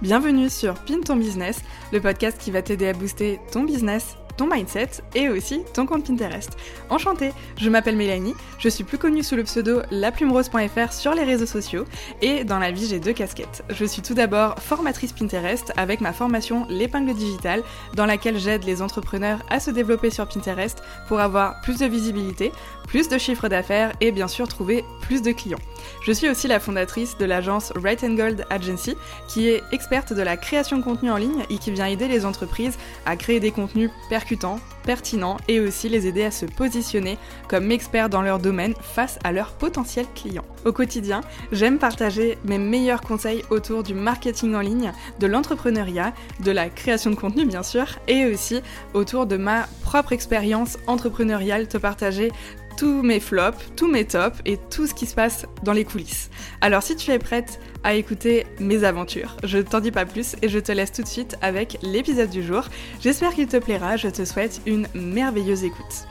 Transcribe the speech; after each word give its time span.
Bienvenue 0.00 0.48
sur 0.48 0.74
Pin 0.74 1.00
ton 1.00 1.16
business, 1.16 1.58
le 1.92 2.00
podcast 2.00 2.38
qui 2.38 2.52
va 2.52 2.62
t'aider 2.62 2.86
à 2.86 2.92
booster 2.92 3.40
ton 3.50 3.64
business 3.64 4.16
ton 4.38 4.46
mindset 4.46 5.02
et 5.14 5.28
aussi 5.28 5.62
ton 5.74 5.84
compte 5.84 6.06
Pinterest. 6.06 6.56
Enchantée, 6.88 7.32
je 7.58 7.68
m'appelle 7.68 7.96
Mélanie, 7.96 8.34
je 8.58 8.68
suis 8.68 8.84
plus 8.84 8.96
connue 8.96 9.22
sous 9.22 9.36
le 9.36 9.42
pseudo 9.42 9.82
laplumerose.fr 9.90 10.92
sur 10.92 11.12
les 11.12 11.24
réseaux 11.24 11.44
sociaux 11.44 11.84
et 12.22 12.44
dans 12.44 12.58
la 12.58 12.70
vie 12.70 12.86
j'ai 12.86 13.00
deux 13.00 13.12
casquettes. 13.12 13.64
Je 13.68 13.84
suis 13.84 14.00
tout 14.00 14.14
d'abord 14.14 14.54
formatrice 14.60 15.12
Pinterest 15.12 15.72
avec 15.76 16.00
ma 16.00 16.12
formation 16.12 16.66
L'épingle 16.70 17.14
digitale 17.14 17.62
dans 17.94 18.06
laquelle 18.06 18.38
j'aide 18.38 18.64
les 18.64 18.80
entrepreneurs 18.80 19.40
à 19.50 19.58
se 19.60 19.70
développer 19.70 20.10
sur 20.10 20.26
Pinterest 20.28 20.82
pour 21.08 21.18
avoir 21.18 21.60
plus 21.62 21.78
de 21.78 21.86
visibilité, 21.86 22.52
plus 22.86 23.08
de 23.08 23.18
chiffres 23.18 23.48
d'affaires 23.48 23.92
et 24.00 24.12
bien 24.12 24.28
sûr 24.28 24.46
trouver 24.46 24.84
plus 25.02 25.20
de 25.20 25.32
clients. 25.32 25.58
Je 26.04 26.12
suis 26.12 26.28
aussi 26.28 26.46
la 26.46 26.60
fondatrice 26.60 27.18
de 27.18 27.24
l'agence 27.24 27.72
Right 27.74 28.04
and 28.04 28.14
Gold 28.14 28.46
Agency 28.50 28.96
qui 29.26 29.48
est 29.48 29.62
experte 29.72 30.12
de 30.12 30.22
la 30.22 30.36
création 30.36 30.78
de 30.78 30.84
contenu 30.84 31.10
en 31.10 31.16
ligne 31.16 31.44
et 31.50 31.58
qui 31.58 31.72
vient 31.72 31.86
aider 31.86 32.06
les 32.06 32.24
entreprises 32.24 32.78
à 33.04 33.16
créer 33.16 33.40
des 33.40 33.50
contenus 33.50 33.90
percutants 34.28 34.60
pertinent 34.84 35.38
et 35.48 35.58
aussi 35.60 35.88
les 35.88 36.06
aider 36.06 36.24
à 36.24 36.30
se 36.30 36.44
positionner 36.44 37.16
comme 37.48 37.70
experts 37.70 38.10
dans 38.10 38.20
leur 38.20 38.38
domaine 38.38 38.74
face 38.80 39.18
à 39.24 39.32
leurs 39.32 39.52
potentiels 39.52 40.06
clients. 40.14 40.44
Au 40.66 40.72
quotidien, 40.72 41.22
j'aime 41.50 41.78
partager 41.78 42.36
mes 42.44 42.58
meilleurs 42.58 43.00
conseils 43.00 43.42
autour 43.50 43.82
du 43.82 43.94
marketing 43.94 44.54
en 44.54 44.60
ligne, 44.60 44.92
de 45.18 45.26
l'entrepreneuriat, 45.26 46.12
de 46.40 46.50
la 46.50 46.68
création 46.68 47.10
de 47.10 47.16
contenu 47.16 47.46
bien 47.46 47.62
sûr, 47.62 47.86
et 48.06 48.26
aussi 48.26 48.60
autour 48.92 49.26
de 49.26 49.38
ma 49.38 49.66
propre 49.82 50.12
expérience 50.12 50.78
entrepreneuriale, 50.86 51.66
te 51.66 51.78
partager 51.78 52.30
tous 52.76 53.02
mes 53.02 53.20
flops, 53.20 53.58
tous 53.76 53.88
mes 53.88 54.04
tops 54.04 54.38
et 54.44 54.56
tout 54.70 54.86
ce 54.86 54.94
qui 54.94 55.06
se 55.06 55.14
passe 55.14 55.46
dans 55.64 55.72
les 55.72 55.84
coulisses. 55.84 56.30
Alors 56.60 56.82
si 56.82 56.96
tu 56.96 57.10
es 57.10 57.18
prête 57.18 57.60
à 57.84 57.94
écouter 57.94 58.46
mes 58.58 58.84
aventures, 58.84 59.36
je 59.44 59.58
t'en 59.58 59.80
dis 59.80 59.90
pas 59.90 60.06
plus 60.06 60.36
et 60.42 60.48
je 60.48 60.58
te 60.58 60.72
laisse 60.72 60.92
tout 60.92 61.02
de 61.02 61.08
suite 61.08 61.36
avec 61.42 61.78
l'épisode 61.82 62.30
du 62.30 62.42
jour. 62.42 62.64
J'espère 63.00 63.34
qu'il 63.34 63.46
te 63.46 63.56
plaira, 63.56 63.96
je 63.96 64.08
te 64.08 64.24
souhaite 64.24 64.60
une 64.66 64.86
merveilleuse 64.94 65.64
écoute. 65.64 66.06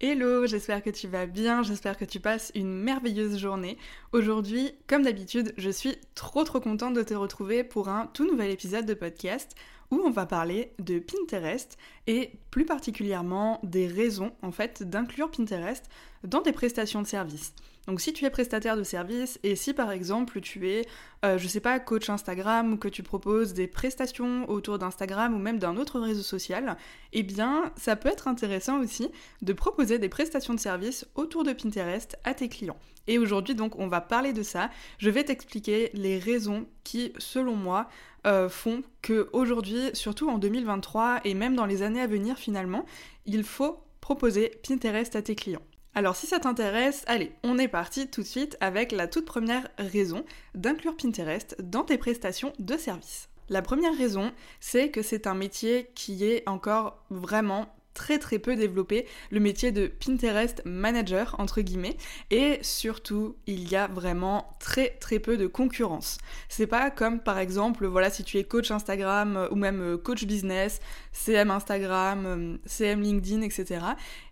Hello, 0.00 0.46
j'espère 0.46 0.82
que 0.82 0.90
tu 0.90 1.08
vas 1.08 1.26
bien, 1.26 1.62
j'espère 1.62 1.98
que 1.98 2.06
tu 2.06 2.20
passes 2.20 2.50
une 2.54 2.72
merveilleuse 2.72 3.38
journée. 3.38 3.76
Aujourd'hui, 4.12 4.72
comme 4.86 5.02
d'habitude, 5.02 5.52
je 5.58 5.70
suis 5.70 5.96
trop 6.14 6.42
trop 6.44 6.60
contente 6.60 6.94
de 6.94 7.02
te 7.02 7.14
retrouver 7.14 7.64
pour 7.64 7.88
un 7.88 8.06
tout 8.06 8.26
nouvel 8.26 8.50
épisode 8.50 8.86
de 8.86 8.94
podcast 8.94 9.54
où 9.90 10.00
on 10.04 10.10
va 10.10 10.24
parler 10.24 10.72
de 10.78 10.98
Pinterest 10.98 11.76
et 12.06 12.32
plus 12.50 12.64
particulièrement 12.64 13.60
des 13.62 13.86
raisons 13.86 14.32
en 14.42 14.52
fait 14.52 14.82
d'inclure 14.82 15.30
Pinterest 15.30 15.84
dans 16.24 16.40
tes 16.40 16.52
prestations 16.52 17.02
de 17.02 17.06
services. 17.06 17.52
Donc 17.90 18.00
si 18.00 18.12
tu 18.12 18.24
es 18.24 18.30
prestataire 18.30 18.76
de 18.76 18.84
service 18.84 19.40
et 19.42 19.56
si 19.56 19.74
par 19.74 19.90
exemple 19.90 20.40
tu 20.40 20.68
es, 20.70 20.86
euh, 21.24 21.38
je 21.38 21.48
sais 21.48 21.58
pas, 21.58 21.80
coach 21.80 22.08
Instagram 22.08 22.72
ou 22.72 22.76
que 22.76 22.86
tu 22.86 23.02
proposes 23.02 23.52
des 23.52 23.66
prestations 23.66 24.48
autour 24.48 24.78
d'Instagram 24.78 25.34
ou 25.34 25.38
même 25.38 25.58
d'un 25.58 25.76
autre 25.76 25.98
réseau 25.98 26.22
social, 26.22 26.76
eh 27.12 27.24
bien 27.24 27.72
ça 27.74 27.96
peut 27.96 28.08
être 28.08 28.28
intéressant 28.28 28.78
aussi 28.78 29.10
de 29.42 29.52
proposer 29.52 29.98
des 29.98 30.08
prestations 30.08 30.54
de 30.54 30.60
service 30.60 31.04
autour 31.16 31.42
de 31.42 31.52
Pinterest 31.52 32.16
à 32.22 32.32
tes 32.32 32.48
clients. 32.48 32.78
Et 33.08 33.18
aujourd'hui 33.18 33.56
donc 33.56 33.76
on 33.76 33.88
va 33.88 34.00
parler 34.00 34.32
de 34.32 34.44
ça. 34.44 34.70
Je 34.98 35.10
vais 35.10 35.24
t'expliquer 35.24 35.90
les 35.92 36.20
raisons 36.20 36.68
qui, 36.84 37.12
selon 37.18 37.56
moi, 37.56 37.88
euh, 38.24 38.48
font 38.48 38.84
que 39.02 39.28
aujourd'hui, 39.32 39.90
surtout 39.94 40.30
en 40.30 40.38
2023 40.38 41.22
et 41.24 41.34
même 41.34 41.56
dans 41.56 41.66
les 41.66 41.82
années 41.82 42.02
à 42.02 42.06
venir 42.06 42.38
finalement, 42.38 42.86
il 43.26 43.42
faut 43.42 43.82
proposer 44.00 44.60
Pinterest 44.62 45.16
à 45.16 45.22
tes 45.22 45.34
clients. 45.34 45.62
Alors 45.94 46.14
si 46.14 46.26
ça 46.26 46.38
t'intéresse, 46.38 47.02
allez, 47.06 47.32
on 47.42 47.58
est 47.58 47.68
parti 47.68 48.08
tout 48.08 48.22
de 48.22 48.26
suite 48.26 48.56
avec 48.60 48.92
la 48.92 49.08
toute 49.08 49.24
première 49.24 49.68
raison 49.76 50.24
d'inclure 50.54 50.96
Pinterest 50.96 51.56
dans 51.60 51.82
tes 51.82 51.98
prestations 51.98 52.52
de 52.58 52.76
service. 52.76 53.28
La 53.48 53.62
première 53.62 53.96
raison, 53.96 54.30
c'est 54.60 54.90
que 54.90 55.02
c'est 55.02 55.26
un 55.26 55.34
métier 55.34 55.90
qui 55.96 56.24
est 56.24 56.48
encore 56.48 57.04
vraiment 57.10 57.74
très 57.94 58.18
très 58.18 58.38
peu 58.38 58.56
développé, 58.56 59.06
le 59.30 59.40
métier 59.40 59.72
de 59.72 59.86
Pinterest 59.86 60.62
manager 60.64 61.34
entre 61.38 61.60
guillemets, 61.60 61.96
et 62.30 62.58
surtout 62.62 63.36
il 63.46 63.70
y 63.70 63.76
a 63.76 63.86
vraiment 63.86 64.56
très 64.58 64.90
très 65.00 65.18
peu 65.18 65.36
de 65.36 65.46
concurrence. 65.46 66.18
C'est 66.48 66.66
pas 66.66 66.90
comme 66.90 67.20
par 67.20 67.38
exemple, 67.38 67.86
voilà, 67.86 68.10
si 68.10 68.24
tu 68.24 68.38
es 68.38 68.44
coach 68.44 68.70
Instagram 68.70 69.36
euh, 69.36 69.48
ou 69.50 69.56
même 69.56 69.80
euh, 69.80 69.96
coach 69.96 70.24
business, 70.24 70.80
CM 71.12 71.50
Instagram, 71.50 72.26
euh, 72.26 72.56
CM 72.66 73.00
LinkedIn, 73.00 73.42
etc. 73.42 73.84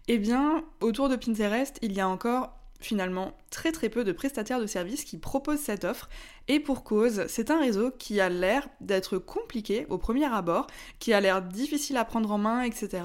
Eh 0.08 0.18
bien, 0.18 0.64
autour 0.80 1.08
de 1.08 1.16
Pinterest, 1.16 1.78
il 1.82 1.92
y 1.92 2.00
a 2.00 2.08
encore 2.08 2.58
finalement 2.80 3.36
très 3.50 3.72
très 3.72 3.88
peu 3.88 4.04
de 4.04 4.12
prestataires 4.12 4.60
de 4.60 4.66
services 4.66 5.04
qui 5.04 5.18
proposent 5.18 5.60
cette 5.60 5.84
offre 5.84 6.08
et 6.46 6.60
pour 6.60 6.84
cause, 6.84 7.24
c'est 7.28 7.50
un 7.50 7.60
réseau 7.60 7.90
qui 7.90 8.20
a 8.20 8.28
l'air 8.28 8.68
d'être 8.80 9.18
compliqué 9.18 9.86
au 9.90 9.98
premier 9.98 10.24
abord, 10.24 10.66
qui 10.98 11.12
a 11.12 11.20
l'air 11.20 11.42
difficile 11.42 11.96
à 11.96 12.04
prendre 12.04 12.30
en 12.30 12.38
main, 12.38 12.62
etc. 12.62 13.02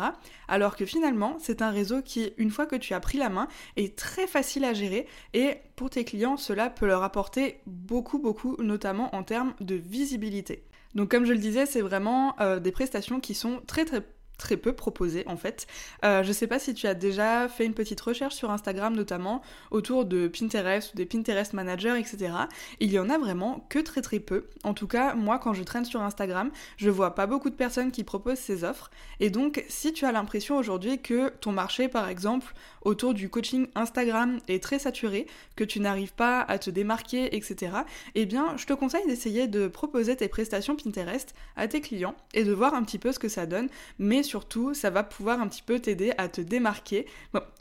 Alors 0.48 0.76
que 0.76 0.86
finalement, 0.86 1.38
c'est 1.40 1.62
un 1.62 1.72
réseau 1.72 2.02
qui, 2.02 2.34
une 2.38 2.52
fois 2.52 2.66
que 2.66 2.76
tu 2.76 2.94
as 2.94 3.00
pris 3.00 3.18
la 3.18 3.30
main, 3.30 3.48
est 3.76 3.98
très 3.98 4.28
facile 4.28 4.64
à 4.64 4.74
gérer 4.74 5.08
et 5.34 5.58
pour 5.76 5.90
tes 5.90 6.06
clients, 6.06 6.38
cela 6.38 6.70
peut 6.70 6.86
leur 6.86 7.04
apporter 7.04 7.62
beaucoup 7.66 8.20
beaucoup, 8.20 8.56
notamment 8.60 9.14
en 9.16 9.24
termes 9.24 9.54
de 9.60 9.76
visibilité. 9.76 10.64
Donc 10.96 11.10
comme 11.10 11.26
je 11.26 11.34
le 11.34 11.40
disais, 11.40 11.66
c'est 11.66 11.82
vraiment 11.82 12.40
euh, 12.40 12.60
des 12.60 12.72
prestations 12.72 13.20
qui 13.20 13.34
sont 13.34 13.62
très 13.66 13.86
très 13.86 14.06
très 14.44 14.58
peu 14.58 14.74
proposé 14.74 15.24
en 15.28 15.38
fait. 15.38 15.68
Euh, 16.04 16.22
je 16.22 16.34
sais 16.34 16.48
pas 16.48 16.60
si 16.60 16.74
tu 16.74 16.86
as 16.86 16.94
déjà 16.94 17.48
fait 17.48 17.66
une 17.66 17.74
petite 17.74 18.02
recherche 18.02 18.36
sur 18.36 18.52
Instagram 18.52 18.94
notamment 18.94 19.42
autour 19.72 20.04
de 20.04 20.28
Pinterest 20.28 20.94
ou 20.94 20.98
des 20.98 21.06
Pinterest 21.06 21.54
managers, 21.54 21.98
etc. 21.98 22.34
Il 22.82 22.92
y 22.92 23.00
en 23.00 23.10
a 23.10 23.18
vraiment 23.18 23.66
que 23.70 23.80
très 23.80 24.02
très 24.02 24.20
peu. 24.20 24.50
En 24.66 24.74
tout 24.74 24.88
cas, 24.88 25.16
moi 25.16 25.40
quand 25.40 25.54
je 25.54 25.64
traîne 25.64 25.86
sur 25.86 26.02
Instagram, 26.02 26.52
je 26.76 26.90
vois 26.90 27.16
pas 27.16 27.26
beaucoup 27.26 27.50
de 27.50 27.56
personnes 27.56 27.92
qui 27.92 28.04
proposent 28.04 28.38
ces 28.38 28.66
offres. 28.66 28.92
Et 29.22 29.30
donc, 29.30 29.64
si 29.70 29.94
tu 29.94 30.04
as 30.06 30.12
l'impression 30.12 30.58
aujourd'hui 30.58 31.02
que 31.02 31.30
ton 31.30 31.54
marché, 31.54 31.88
par 31.88 32.10
exemple, 32.10 32.54
autour 32.82 33.14
du 33.14 33.30
coaching 33.30 33.68
Instagram 33.76 34.40
est 34.50 34.62
très 34.62 34.80
saturé, 34.80 35.26
que 35.56 35.64
tu 35.64 35.80
n'arrives 35.80 36.14
pas 36.14 36.42
à 36.42 36.60
te 36.60 36.70
démarquer, 36.70 37.34
etc., 37.38 37.72
eh 38.16 38.26
bien, 38.26 38.58
je 38.58 38.66
te 38.66 38.74
conseille 38.74 39.06
d'essayer 39.08 39.48
de 39.48 39.70
proposer 39.70 40.18
tes 40.18 40.28
prestations 40.28 40.76
Pinterest 40.76 41.34
à 41.56 41.70
tes 41.70 41.80
clients 41.80 42.16
et 42.34 42.44
de 42.44 42.52
voir 42.52 42.74
un 42.74 42.84
petit 42.84 43.00
peu 43.00 43.14
ce 43.14 43.20
que 43.20 43.30
ça 43.30 43.46
donne. 43.46 43.70
Mais 44.00 44.24
surtout, 44.34 44.74
ça 44.74 44.90
va 44.90 45.04
pouvoir 45.04 45.40
un 45.40 45.48
petit 45.48 45.62
peu 45.62 45.78
t'aider 45.78 46.12
à 46.18 46.28
te 46.28 46.42
démarquer. 46.42 47.06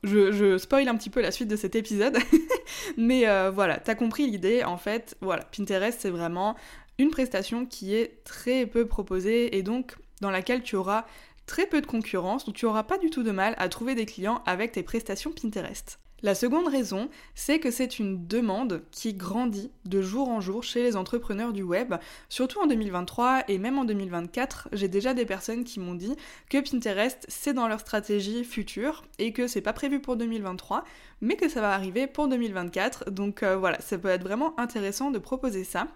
Je, 0.04 0.32
je, 0.32 0.56
spoil 0.56 0.88
un 0.88 0.96
petit 0.96 1.10
peu 1.10 1.20
la 1.20 1.30
suite 1.30 1.48
de 1.48 1.56
cet 1.56 1.76
épisode, 1.76 2.16
mais 2.96 3.28
euh, 3.28 3.50
voilà, 3.50 3.76
t'as 3.76 3.94
compris 3.94 4.26
l'idée. 4.26 4.64
En 4.64 4.78
fait, 4.78 5.14
voilà, 5.20 5.44
Pinterest, 5.44 6.00
c'est 6.00 6.08
vraiment 6.08 6.56
une 6.96 7.10
prestation 7.10 7.66
qui 7.66 7.94
est 7.94 8.24
très 8.24 8.64
peu 8.64 8.86
proposée 8.86 9.54
et 9.54 9.62
donc 9.62 9.96
dans 10.22 10.30
laquelle 10.30 10.62
tu 10.62 10.74
auras 10.76 11.04
très 11.44 11.66
peu 11.66 11.82
de 11.82 11.86
concurrence, 11.86 12.46
donc 12.46 12.54
tu 12.54 12.64
n'auras 12.64 12.84
pas 12.84 12.96
du 12.96 13.10
tout 13.10 13.22
de 13.22 13.32
mal 13.32 13.54
à 13.58 13.68
trouver 13.68 13.94
des 13.94 14.06
clients 14.06 14.42
avec 14.46 14.72
tes 14.72 14.82
prestations 14.82 15.30
Pinterest. 15.30 15.98
La 16.24 16.36
seconde 16.36 16.68
raison, 16.68 17.10
c'est 17.34 17.58
que 17.58 17.72
c'est 17.72 17.98
une 17.98 18.28
demande 18.28 18.84
qui 18.92 19.12
grandit 19.12 19.72
de 19.86 20.00
jour 20.00 20.28
en 20.28 20.40
jour 20.40 20.62
chez 20.62 20.80
les 20.80 20.94
entrepreneurs 20.94 21.52
du 21.52 21.64
web, 21.64 21.94
surtout 22.28 22.60
en 22.60 22.68
2023 22.68 23.42
et 23.48 23.58
même 23.58 23.76
en 23.76 23.84
2024. 23.84 24.68
J'ai 24.70 24.86
déjà 24.86 25.14
des 25.14 25.26
personnes 25.26 25.64
qui 25.64 25.80
m'ont 25.80 25.96
dit 25.96 26.14
que 26.48 26.58
Pinterest 26.58 27.26
c'est 27.26 27.54
dans 27.54 27.66
leur 27.66 27.80
stratégie 27.80 28.44
future 28.44 29.02
et 29.18 29.32
que 29.32 29.48
c'est 29.48 29.62
pas 29.62 29.72
prévu 29.72 29.98
pour 29.98 30.14
2023, 30.16 30.84
mais 31.22 31.36
que 31.36 31.48
ça 31.48 31.62
va 31.62 31.72
arriver 31.72 32.06
pour 32.06 32.28
2024. 32.28 33.10
Donc 33.10 33.42
euh, 33.42 33.56
voilà, 33.56 33.80
ça 33.80 33.96
peut 33.96 34.08
être 34.08 34.22
vraiment 34.22 34.58
intéressant 34.60 35.10
de 35.10 35.18
proposer 35.18 35.64
ça. 35.64 35.86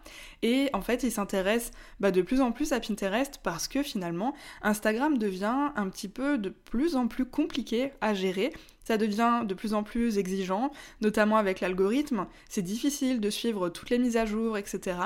Et 0.43 0.71
en 0.73 0.81
fait, 0.81 1.03
ils 1.03 1.13
s'intéressent 1.13 1.73
bah, 2.01 2.11
de 2.11 2.23
plus 2.23 2.41
en 2.41 2.53
plus 2.53 2.73
à 2.73 2.81
Pinterest 2.81 3.41
parce 3.43 3.69
que 3.69 3.83
finalement, 3.83 4.35
Instagram 4.63 5.19
devient 5.19 5.73
un 5.77 5.89
petit 5.89 6.09
peu 6.09 6.39
de 6.39 6.49
plus 6.49 6.97
en 6.97 7.09
plus 7.09 7.27
compliqué 7.27 7.93
à 8.01 8.15
gérer 8.15 8.53
ça 8.87 8.99
devient 8.99 9.43
de 9.45 9.53
plus 9.53 9.75
en 9.75 9.83
plus 9.83 10.17
exigeant, 10.17 10.71
notamment 11.01 11.39
avec 11.39 11.61
l'algorithme. 11.61 12.27
C'est 12.49 12.63
difficile 12.63 13.21
de 13.21 13.31
suivre 13.31 13.69
toutes 13.69 13.91
les 13.91 13.99
mises 13.99 14.17
à 14.17 14.27
jour, 14.27 14.57
etc. 14.57 14.97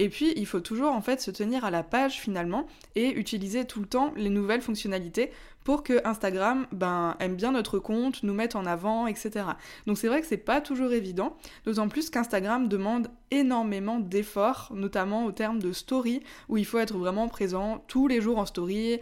Et 0.00 0.08
puis, 0.08 0.32
il 0.34 0.44
faut 0.44 0.58
toujours 0.58 0.92
en 0.92 1.00
fait 1.00 1.20
se 1.20 1.30
tenir 1.30 1.64
à 1.64 1.70
la 1.70 1.84
page 1.84 2.18
finalement 2.20 2.66
et 2.96 3.10
utiliser 3.10 3.64
tout 3.64 3.78
le 3.78 3.86
temps 3.86 4.12
les 4.16 4.28
nouvelles 4.28 4.60
fonctionnalités 4.60 5.30
pour 5.68 5.82
que 5.82 6.00
Instagram 6.06 6.66
ben, 6.72 7.14
aime 7.20 7.36
bien 7.36 7.52
notre 7.52 7.78
compte, 7.78 8.22
nous 8.22 8.32
mette 8.32 8.56
en 8.56 8.64
avant, 8.64 9.06
etc. 9.06 9.44
Donc 9.86 9.98
c'est 9.98 10.08
vrai 10.08 10.22
que 10.22 10.26
c'est 10.26 10.38
pas 10.38 10.62
toujours 10.62 10.94
évident, 10.94 11.36
d'autant 11.66 11.90
plus 11.90 12.08
qu'Instagram 12.08 12.68
demande 12.68 13.08
énormément 13.30 14.00
d'efforts, 14.00 14.72
notamment 14.74 15.26
au 15.26 15.30
terme 15.30 15.58
de 15.58 15.74
story, 15.74 16.22
où 16.48 16.56
il 16.56 16.64
faut 16.64 16.78
être 16.78 16.96
vraiment 16.96 17.28
présent 17.28 17.84
tous 17.86 18.08
les 18.08 18.22
jours 18.22 18.38
en 18.38 18.46
story, 18.46 18.98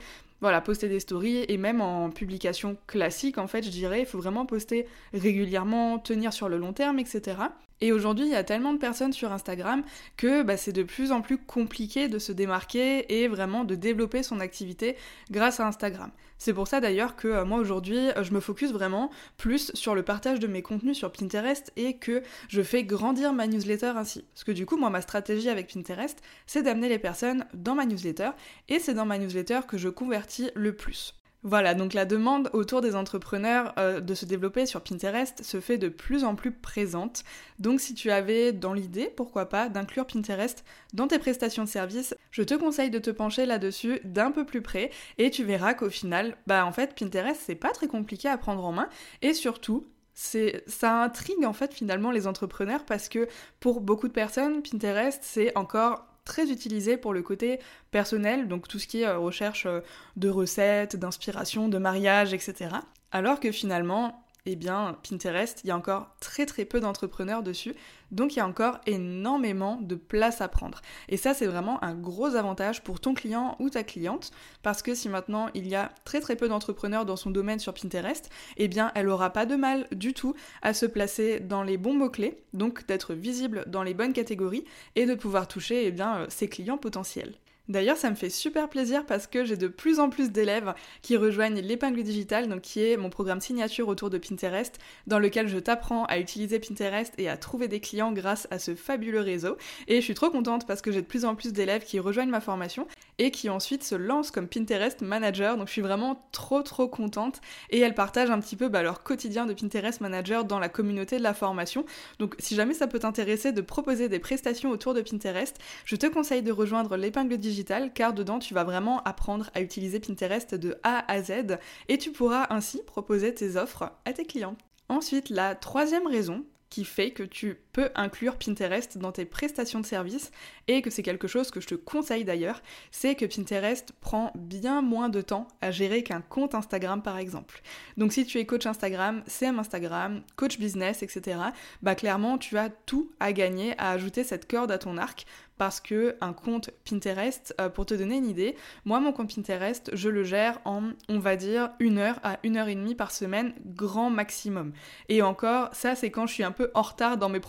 voilà, 0.46 0.60
poster 0.60 0.88
des 0.88 1.00
stories 1.00 1.44
et 1.48 1.56
même 1.56 1.80
en 1.80 2.08
publication 2.10 2.76
classique, 2.86 3.36
en 3.36 3.48
fait, 3.48 3.64
je 3.64 3.70
dirais, 3.70 3.98
il 3.98 4.06
faut 4.06 4.18
vraiment 4.18 4.46
poster 4.46 4.86
régulièrement, 5.12 5.98
tenir 5.98 6.32
sur 6.32 6.48
le 6.48 6.56
long 6.56 6.72
terme, 6.72 7.00
etc. 7.00 7.34
Et 7.80 7.90
aujourd'hui, 7.90 8.26
il 8.26 8.30
y 8.30 8.36
a 8.36 8.44
tellement 8.44 8.72
de 8.72 8.78
personnes 8.78 9.12
sur 9.12 9.32
Instagram 9.32 9.82
que 10.16 10.44
bah, 10.44 10.56
c'est 10.56 10.72
de 10.72 10.84
plus 10.84 11.10
en 11.10 11.20
plus 11.20 11.36
compliqué 11.36 12.06
de 12.06 12.20
se 12.20 12.30
démarquer 12.30 13.20
et 13.20 13.26
vraiment 13.26 13.64
de 13.64 13.74
développer 13.74 14.22
son 14.22 14.38
activité 14.38 14.96
grâce 15.32 15.58
à 15.58 15.66
Instagram. 15.66 16.12
C'est 16.38 16.52
pour 16.52 16.68
ça 16.68 16.80
d'ailleurs 16.80 17.16
que 17.16 17.28
euh, 17.28 17.44
moi 17.44 17.58
aujourd'hui, 17.58 18.10
euh, 18.10 18.22
je 18.22 18.32
me 18.32 18.40
focus 18.40 18.70
vraiment 18.70 19.10
plus 19.38 19.72
sur 19.74 19.94
le 19.94 20.02
partage 20.02 20.38
de 20.38 20.46
mes 20.46 20.62
contenus 20.62 20.96
sur 20.96 21.10
Pinterest 21.10 21.72
et 21.76 21.96
que 21.96 22.22
je 22.48 22.62
fais 22.62 22.84
grandir 22.84 23.32
ma 23.32 23.46
newsletter 23.46 23.92
ainsi. 23.96 24.24
Parce 24.34 24.44
que 24.44 24.52
du 24.52 24.66
coup, 24.66 24.76
moi, 24.76 24.90
ma 24.90 25.00
stratégie 25.00 25.48
avec 25.48 25.72
Pinterest, 25.72 26.20
c'est 26.46 26.62
d'amener 26.62 26.88
les 26.88 26.98
personnes 26.98 27.46
dans 27.54 27.74
ma 27.74 27.86
newsletter 27.86 28.30
et 28.68 28.78
c'est 28.78 28.94
dans 28.94 29.06
ma 29.06 29.18
newsletter 29.18 29.60
que 29.66 29.78
je 29.78 29.88
convertis 29.88 30.35
le 30.54 30.74
plus. 30.74 31.14
Voilà, 31.48 31.74
donc 31.74 31.94
la 31.94 32.06
demande 32.06 32.50
autour 32.54 32.80
des 32.80 32.96
entrepreneurs 32.96 33.72
euh, 33.78 34.00
de 34.00 34.14
se 34.14 34.24
développer 34.24 34.66
sur 34.66 34.80
Pinterest 34.80 35.44
se 35.44 35.60
fait 35.60 35.78
de 35.78 35.88
plus 35.88 36.24
en 36.24 36.34
plus 36.34 36.50
présente. 36.50 37.22
Donc 37.60 37.80
si 37.80 37.94
tu 37.94 38.10
avais 38.10 38.52
dans 38.52 38.72
l'idée, 38.72 39.12
pourquoi 39.16 39.48
pas, 39.48 39.68
d'inclure 39.68 40.08
Pinterest 40.08 40.64
dans 40.92 41.06
tes 41.06 41.20
prestations 41.20 41.62
de 41.62 41.68
services, 41.68 42.16
je 42.32 42.42
te 42.42 42.54
conseille 42.54 42.90
de 42.90 42.98
te 42.98 43.10
pencher 43.10 43.46
là-dessus 43.46 44.00
d'un 44.02 44.32
peu 44.32 44.44
plus 44.44 44.60
près 44.60 44.90
et 45.18 45.30
tu 45.30 45.44
verras 45.44 45.74
qu'au 45.74 45.88
final, 45.88 46.36
bah 46.48 46.66
en 46.66 46.72
fait 46.72 46.98
Pinterest 46.98 47.40
c'est 47.40 47.54
pas 47.54 47.70
très 47.70 47.86
compliqué 47.86 48.28
à 48.28 48.38
prendre 48.38 48.64
en 48.64 48.72
main 48.72 48.88
et 49.22 49.32
surtout 49.32 49.86
c'est 50.14 50.64
ça 50.66 51.00
intrigue 51.00 51.44
en 51.44 51.52
fait 51.52 51.72
finalement 51.72 52.10
les 52.10 52.26
entrepreneurs 52.26 52.84
parce 52.84 53.08
que 53.08 53.28
pour 53.60 53.80
beaucoup 53.82 54.08
de 54.08 54.12
personnes 54.12 54.62
Pinterest 54.62 55.20
c'est 55.22 55.56
encore 55.56 56.06
très 56.26 56.50
utilisé 56.50 56.98
pour 56.98 57.14
le 57.14 57.22
côté 57.22 57.60
personnel, 57.90 58.48
donc 58.48 58.68
tout 58.68 58.78
ce 58.78 58.86
qui 58.86 59.00
est 59.00 59.06
euh, 59.06 59.16
recherche 59.16 59.64
euh, 59.64 59.80
de 60.16 60.28
recettes, 60.28 60.96
d'inspiration, 60.96 61.70
de 61.70 61.78
mariage, 61.78 62.34
etc. 62.34 62.76
Alors 63.12 63.40
que 63.40 63.50
finalement, 63.50 64.25
eh 64.46 64.56
bien, 64.56 64.96
Pinterest, 65.08 65.60
il 65.64 65.68
y 65.68 65.70
a 65.70 65.76
encore 65.76 66.08
très 66.20 66.46
très 66.46 66.64
peu 66.64 66.80
d'entrepreneurs 66.80 67.42
dessus, 67.42 67.74
donc 68.12 68.34
il 68.34 68.38
y 68.38 68.40
a 68.40 68.46
encore 68.46 68.78
énormément 68.86 69.78
de 69.82 69.96
place 69.96 70.40
à 70.40 70.48
prendre. 70.48 70.80
Et 71.08 71.16
ça, 71.16 71.34
c'est 71.34 71.46
vraiment 71.46 71.82
un 71.82 71.94
gros 71.94 72.36
avantage 72.36 72.82
pour 72.82 73.00
ton 73.00 73.12
client 73.12 73.56
ou 73.58 73.70
ta 73.70 73.82
cliente, 73.82 74.30
parce 74.62 74.82
que 74.82 74.94
si 74.94 75.08
maintenant 75.08 75.48
il 75.54 75.66
y 75.66 75.74
a 75.74 75.90
très 76.04 76.20
très 76.20 76.36
peu 76.36 76.48
d'entrepreneurs 76.48 77.04
dans 77.04 77.16
son 77.16 77.30
domaine 77.30 77.58
sur 77.58 77.74
Pinterest, 77.74 78.30
eh 78.56 78.68
bien, 78.68 78.92
elle 78.94 79.08
aura 79.08 79.30
pas 79.30 79.46
de 79.46 79.56
mal 79.56 79.86
du 79.90 80.14
tout 80.14 80.34
à 80.62 80.72
se 80.74 80.86
placer 80.86 81.40
dans 81.40 81.62
les 81.62 81.76
bons 81.76 81.94
mots-clés, 81.94 82.38
donc 82.52 82.86
d'être 82.86 83.14
visible 83.14 83.64
dans 83.66 83.82
les 83.82 83.94
bonnes 83.94 84.12
catégories 84.12 84.64
et 84.94 85.06
de 85.06 85.14
pouvoir 85.14 85.48
toucher 85.48 85.86
eh 85.86 85.90
bien, 85.90 86.18
euh, 86.18 86.26
ses 86.28 86.48
clients 86.48 86.78
potentiels. 86.78 87.34
D'ailleurs, 87.68 87.96
ça 87.96 88.10
me 88.10 88.14
fait 88.14 88.30
super 88.30 88.68
plaisir 88.68 89.04
parce 89.06 89.26
que 89.26 89.44
j'ai 89.44 89.56
de 89.56 89.66
plus 89.66 89.98
en 89.98 90.08
plus 90.08 90.30
d'élèves 90.30 90.72
qui 91.02 91.16
rejoignent 91.16 91.60
l'épingle 91.60 92.02
digitale, 92.04 92.60
qui 92.60 92.84
est 92.84 92.96
mon 92.96 93.10
programme 93.10 93.40
signature 93.40 93.88
autour 93.88 94.08
de 94.08 94.18
Pinterest, 94.18 94.78
dans 95.08 95.18
lequel 95.18 95.48
je 95.48 95.58
t'apprends 95.58 96.04
à 96.04 96.18
utiliser 96.18 96.60
Pinterest 96.60 97.12
et 97.18 97.28
à 97.28 97.36
trouver 97.36 97.66
des 97.66 97.80
clients 97.80 98.12
grâce 98.12 98.46
à 98.52 98.60
ce 98.60 98.76
fabuleux 98.76 99.20
réseau. 99.20 99.56
Et 99.88 99.96
je 99.96 100.00
suis 100.02 100.14
trop 100.14 100.30
contente 100.30 100.66
parce 100.66 100.80
que 100.80 100.92
j'ai 100.92 101.02
de 101.02 101.06
plus 101.06 101.24
en 101.24 101.34
plus 101.34 101.52
d'élèves 101.52 101.84
qui 101.84 101.98
rejoignent 101.98 102.30
ma 102.30 102.40
formation 102.40 102.86
et 103.18 103.32
qui 103.32 103.48
ensuite 103.48 103.82
se 103.82 103.96
lancent 103.96 104.30
comme 104.30 104.46
Pinterest 104.46 105.00
manager. 105.00 105.56
Donc 105.56 105.66
je 105.66 105.72
suis 105.72 105.82
vraiment 105.82 106.24
trop 106.30 106.62
trop 106.62 106.86
contente 106.86 107.40
et 107.70 107.80
elles 107.80 107.94
partagent 107.94 108.30
un 108.30 108.38
petit 108.38 108.56
peu 108.56 108.68
bah, 108.68 108.82
leur 108.82 109.02
quotidien 109.02 109.44
de 109.44 109.54
Pinterest 109.54 110.00
manager 110.00 110.44
dans 110.44 110.60
la 110.60 110.68
communauté 110.68 111.18
de 111.18 111.22
la 111.22 111.34
formation. 111.34 111.84
Donc 112.20 112.36
si 112.38 112.54
jamais 112.54 112.74
ça 112.74 112.86
peut 112.86 113.00
t'intéresser 113.00 113.50
de 113.50 113.60
proposer 113.60 114.08
des 114.08 114.20
prestations 114.20 114.70
autour 114.70 114.94
de 114.94 115.00
Pinterest, 115.00 115.56
je 115.84 115.96
te 115.96 116.06
conseille 116.06 116.42
de 116.42 116.52
rejoindre 116.52 116.96
l'épingle 116.96 117.36
digitale 117.38 117.55
car 117.94 118.12
dedans 118.12 118.38
tu 118.38 118.54
vas 118.54 118.64
vraiment 118.64 119.02
apprendre 119.04 119.50
à 119.54 119.60
utiliser 119.60 120.00
Pinterest 120.00 120.54
de 120.54 120.78
A 120.82 121.10
à 121.10 121.22
Z 121.22 121.58
et 121.88 121.98
tu 121.98 122.12
pourras 122.12 122.46
ainsi 122.50 122.82
proposer 122.86 123.34
tes 123.34 123.56
offres 123.56 123.92
à 124.04 124.12
tes 124.12 124.24
clients. 124.24 124.56
Ensuite, 124.88 125.30
la 125.30 125.54
troisième 125.54 126.06
raison 126.06 126.44
qui 126.70 126.84
fait 126.84 127.10
que 127.10 127.22
tu 127.22 127.60
inclure 127.94 128.36
Pinterest 128.36 128.98
dans 128.98 129.12
tes 129.12 129.24
prestations 129.24 129.80
de 129.80 129.86
services 129.86 130.30
et 130.68 130.82
que 130.82 130.90
c'est 130.90 131.02
quelque 131.02 131.28
chose 131.28 131.50
que 131.50 131.60
je 131.60 131.66
te 131.66 131.74
conseille 131.74 132.24
d'ailleurs, 132.24 132.62
c'est 132.90 133.14
que 133.14 133.24
Pinterest 133.24 133.92
prend 134.00 134.32
bien 134.34 134.82
moins 134.82 135.08
de 135.08 135.20
temps 135.20 135.48
à 135.60 135.70
gérer 135.70 136.02
qu'un 136.02 136.20
compte 136.20 136.54
Instagram 136.54 137.02
par 137.02 137.18
exemple. 137.18 137.62
Donc 137.96 138.12
si 138.12 138.24
tu 138.24 138.38
es 138.38 138.46
coach 138.46 138.66
Instagram, 138.66 139.22
CM 139.26 139.58
Instagram, 139.58 140.22
coach 140.36 140.58
business, 140.58 141.02
etc., 141.02 141.38
bah 141.82 141.94
clairement 141.94 142.38
tu 142.38 142.58
as 142.58 142.70
tout 142.70 143.10
à 143.20 143.32
gagner 143.32 143.74
à 143.78 143.90
ajouter 143.90 144.24
cette 144.24 144.50
corde 144.50 144.70
à 144.70 144.78
ton 144.78 144.98
arc 144.98 145.26
parce 145.58 145.80
que 145.80 146.16
un 146.20 146.32
compte 146.32 146.70
Pinterest, 146.88 147.54
euh, 147.60 147.68
pour 147.68 147.86
te 147.86 147.94
donner 147.94 148.16
une 148.16 148.28
idée, 148.28 148.56
moi 148.84 149.00
mon 149.00 149.12
compte 149.12 149.34
Pinterest, 149.34 149.90
je 149.94 150.08
le 150.08 150.24
gère 150.24 150.60
en, 150.64 150.90
on 151.08 151.18
va 151.18 151.36
dire, 151.36 151.70
une 151.78 151.98
heure 151.98 152.20
à 152.22 152.38
une 152.42 152.56
heure 152.56 152.68
et 152.68 152.74
demie 152.74 152.94
par 152.94 153.10
semaine, 153.10 153.54
grand 153.64 154.10
maximum. 154.10 154.72
Et 155.08 155.22
encore, 155.22 155.70
ça 155.72 155.94
c'est 155.94 156.10
quand 156.10 156.26
je 156.26 156.34
suis 156.34 156.44
un 156.44 156.52
peu 156.52 156.70
en 156.74 156.82
retard 156.82 157.16
dans 157.16 157.28
mes 157.28 157.40